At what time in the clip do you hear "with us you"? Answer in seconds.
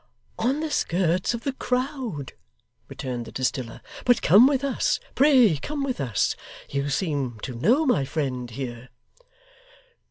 5.83-6.89